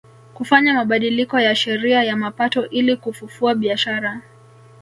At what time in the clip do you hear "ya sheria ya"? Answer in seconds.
1.39-2.15